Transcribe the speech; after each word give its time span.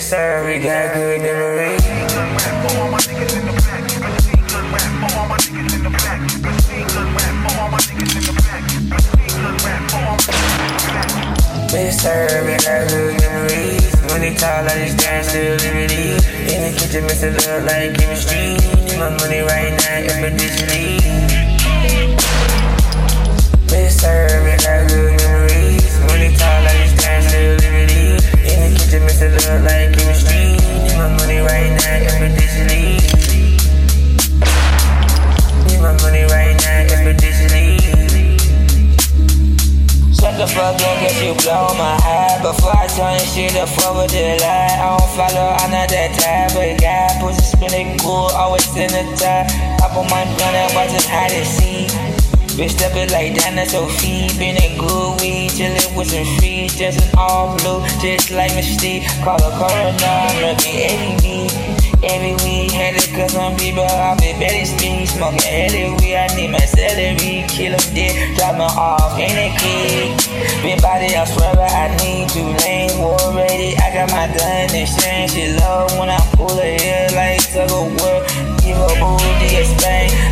Sir, 0.00 0.46
we 0.46 0.62
got 0.62 0.94
good. 0.94 1.20
Yes, 11.72 12.00
sir, 12.00 12.44
we 12.46 12.52
got 12.62 12.88
good 12.88 13.20
memories. 13.20 13.94
When 14.12 14.20
they 14.20 14.34
talk 14.34 14.64
like 14.66 14.74
this, 14.74 14.94
dance 14.94 15.32
to 15.32 15.56
liberty. 15.66 16.14
In 16.54 16.62
the 16.62 16.78
kitchen, 16.78 17.04
mess 17.06 17.22
it 17.24 17.48
up 17.48 17.64
like 17.66 17.98
chemistry. 17.98 18.54
Need 18.84 18.98
my 18.98 19.10
money 19.18 19.40
right 19.40 19.72
now, 19.72 19.96
expeditiously. 19.96 20.97
Up, 40.68 40.76
cause 40.76 41.16
you 41.24 41.32
blow 41.32 41.72
my 41.80 41.96
high 42.04 42.36
Before 42.44 42.76
I 42.76 42.84
turn 42.92 43.16
shit 43.24 43.56
up 43.56 43.72
over 43.88 44.04
the 44.04 44.36
line 44.36 44.76
I 44.76 45.00
don't 45.00 45.10
follow, 45.16 45.56
I'm 45.56 45.72
not 45.72 45.88
that 45.88 46.12
type 46.20 46.52
of 46.52 46.76
guy 46.76 47.08
Pussy 47.24 47.40
spinning 47.40 47.96
cool, 48.04 48.28
always 48.36 48.68
in 48.76 48.92
the 48.92 49.00
top 49.16 49.48
Hop 49.80 49.96
on 49.96 50.04
my 50.12 50.28
blunt 50.36 50.60
and 50.60 50.68
watch 50.76 50.92
it 50.92 51.08
hide 51.08 51.32
and 51.32 51.48
see 51.48 51.88
Bitch 52.52 52.76
step 52.76 52.92
it 53.00 53.08
like 53.16 53.32
Dana 53.40 53.64
Sophie 53.64 54.28
Been 54.36 54.60
a 54.60 54.76
good 54.76 55.16
weed, 55.24 55.56
chillin' 55.56 55.88
with 55.96 56.12
some 56.12 56.28
free 56.36 56.68
Just 56.68 57.00
an 57.00 57.16
all 57.16 57.56
blue, 57.64 57.80
just 58.04 58.28
like 58.28 58.52
Mystique 58.52 59.08
Call 59.24 59.40
a 59.40 59.48
coroner, 59.56 60.20
looking 60.44 60.84
every 60.84 61.16
week 61.24 61.78
Every 62.04 62.36
week, 62.44 62.76
to 62.76 63.08
cut 63.16 63.30
some 63.32 63.56
people 63.56 63.88
off 63.88 64.20
at 64.20 64.36
Betty 64.36 64.68
Street 64.68 65.08
Smoking 65.08 65.48
heavy 65.48 65.96
weed, 65.96 66.12
I 66.12 66.28
need 66.36 66.52
my 66.52 66.60
celery 66.60 67.37
Kill 67.58 67.74
'em 67.74 67.92
dead, 67.92 68.36
drop 68.36 68.54
'em 68.54 68.60
off, 68.60 69.18
ain't 69.18 69.34
it 69.34 69.52
kick. 69.58 70.62
Been 70.62 70.78
body, 70.80 71.16
I 71.16 71.24
swear 71.24 71.58
I 71.58 71.90
need 71.98 72.28
two 72.28 72.54
lanes 72.62 72.94
War 72.94 73.18
ready, 73.34 73.76
I 73.76 73.90
got 73.92 74.10
my 74.12 74.28
gun 74.28 74.70
and 74.70 74.88
shame 74.88 75.28
She 75.28 75.50
love 75.58 75.90
when 75.98 76.08
I 76.08 76.20
pull 76.36 76.54
her 76.54 76.78
hair 76.78 77.10
like 77.18 77.42
tug 77.50 77.70
of 77.70 77.90
war. 77.98 78.22
Give 78.62 78.76
her 78.76 78.94
booty 79.00 79.56
a 79.56 79.64
spank 79.64 80.27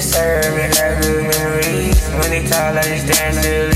serve 0.00 0.54
me 0.54 0.64
like 0.68 1.02
good 1.02 1.26
memories 1.28 2.00
When 2.16 2.30
they 2.30 2.46
talk 2.46 2.74
like 2.74 2.86
this 2.86 3.04
dance 3.04 3.42
to 3.42 3.68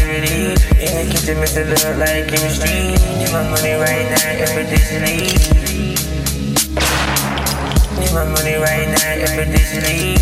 In 0.81 0.93
the 0.97 1.05
kitchen, 1.13 1.41
mess 1.41 1.57
it 1.57 1.69
up 1.85 1.97
like 1.99 2.29
chemistry 2.29 2.95
Need 3.19 3.33
my 3.33 3.45
money 3.51 3.75
right 3.77 4.07
now, 4.09 4.41
expeditiously 4.41 5.35
Need 8.01 8.13
my 8.15 8.25
money 8.25 8.57
right 8.57 8.89
now, 8.89 9.23
expeditiously 9.25 10.17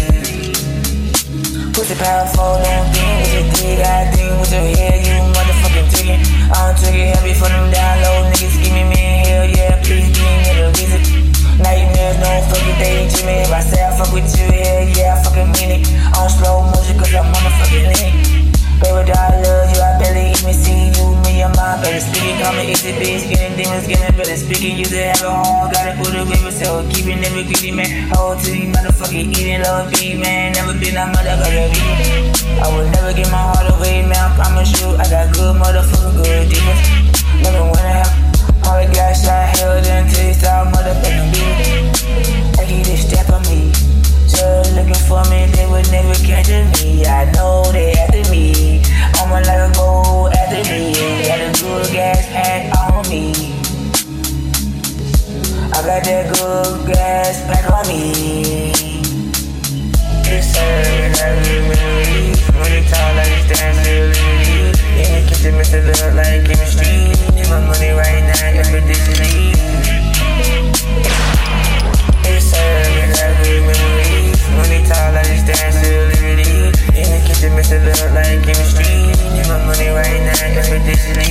Pussy 1.72 1.94
powerful, 1.94 2.58
don't 2.62 2.86
think 2.94 3.18
with 3.20 3.34
your 3.34 3.46
dick 3.54 3.86
I 3.86 4.10
think 4.10 4.40
with 4.40 4.52
your 4.52 4.66
head, 4.76 5.06
you 5.06 5.23
fuck 14.04 14.14
with 14.14 14.38
you, 14.38 14.46
hell 14.52 14.88
yeah, 14.96 15.16
I 15.16 15.22
fucking 15.24 15.50
mean 15.56 15.80
it. 15.80 15.82
On 16.16 16.28
slow 16.28 16.62
motion 16.62 16.98
cause 16.98 17.14
I'm 17.14 17.32
motherfucking 17.32 17.86
lean 17.88 18.52
Baby, 18.80 19.12
I 19.12 19.40
love 19.40 19.70
you, 19.72 19.80
I 19.80 19.98
barely 19.98 20.34
even 20.34 20.52
see 20.52 20.92
you. 20.92 21.16
Me 21.24 21.40
and 21.40 21.54
my 21.56 21.80
better 21.80 22.00
speaking, 22.00 22.36
call 22.42 22.52
me 22.52 22.72
easy 22.72 22.92
bitch 22.92 23.24
Getting 23.30 23.56
demons, 23.56 23.86
getting 23.86 24.16
better 24.16 24.36
speaking. 24.36 24.76
You 24.76 24.84
to 24.84 24.98
have 25.08 25.22
a 25.22 25.30
home, 25.30 25.70
gotta 25.72 25.96
put 25.96 26.12
a 26.12 26.24
baby 26.26 26.50
so 26.50 26.84
Keeping 26.90 27.20
never 27.20 27.42
greedy, 27.42 27.70
man. 27.70 28.10
Hold 28.12 28.40
to 28.44 28.52
me, 28.52 28.68
motherfucking 28.72 29.32
eating, 29.32 29.62
love 29.62 29.90
me, 29.92 30.18
man. 30.18 30.52
Never 30.52 30.74
been 30.74 30.96
a 30.98 31.06
mother, 31.06 31.38
gotta 31.38 31.70
be. 31.70 31.80
I 32.60 32.66
will 32.68 32.88
never 32.90 33.12
give 33.14 33.30
my 33.30 33.40
heart 33.40 33.72
away, 33.78 34.02
man. 34.02 34.18
I 34.18 34.28
promise 34.36 34.70
you, 34.80 34.90
I 35.00 35.06
got 35.08 35.32
good 35.32 35.54
motherfucking 35.56 36.14
good 36.18 36.50
demons. 36.50 37.14
Never 37.40 37.62
wanna 37.62 37.94
have 37.94 38.03
got 55.94 56.02
that 56.10 56.26
good 56.34 56.86
gas 56.90 57.38
back 57.46 57.70
on 57.70 57.86
me. 57.86 58.74
It's 60.26 60.50
always 60.58 61.14
heavy, 61.22 61.62
really 61.70 62.82
tall 62.90 63.14
like 63.14 63.38
Stanley. 63.46 64.10
Yeah, 64.98 65.22
keep 65.28 65.38
the 65.38 65.52
method 65.54 65.86
look 65.86 66.14
like 66.18 66.42
chemistry. 66.50 67.14
Need 67.38 67.46
my 67.46 67.62
money 67.62 67.94
right 67.94 68.26
now, 68.26 68.58
every 68.58 68.82
day 68.82 68.98
to 69.06 69.12
leave. 69.22 69.54
It's 72.26 72.50
always 72.50 73.14
heavy, 73.14 73.62
money 74.58 74.82
tall 74.90 75.14
like 75.14 75.30
Stanley. 75.46 75.94
Yeah, 76.90 77.22
keep 77.22 77.38
the 77.38 77.54
method 77.54 77.86
look 77.86 78.10
like 78.18 78.42
chemistry. 78.42 79.14
Need 79.30 79.46
my 79.46 79.62
money 79.62 79.94
right 79.94 80.22
now, 80.26 80.58
every 80.58 80.82
day. 80.90 81.23